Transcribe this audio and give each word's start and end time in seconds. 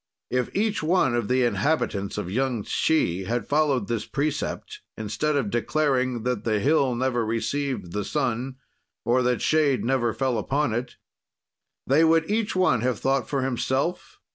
If 0.31 0.49
each 0.55 0.81
one 0.81 1.13
of 1.13 1.27
the 1.27 1.43
inhabitants 1.43 2.17
of 2.17 2.31
Yung 2.31 2.63
Tshi 2.63 3.25
had 3.25 3.47
followed 3.47 3.87
this 3.87 4.07
precept, 4.07 4.81
instead 4.97 5.35
of 5.35 5.51
declaring 5.51 6.23
that 6.23 6.43
the 6.43 6.59
hill 6.59 6.95
never 6.95 7.23
received 7.23 7.91
the 7.91 8.03
sun 8.03 8.55
or 9.05 9.21
that 9.21 9.43
shade 9.43 9.85
never 9.85 10.11
fell 10.11 10.39
upon 10.39 10.73
it, 10.73 10.95
they 11.85 12.03
would 12.03 12.31
each 12.31 12.55
one 12.55 12.81
have 12.81 12.97
thought 12.97 13.29
for 13.29 13.43
himself. 13.43 14.17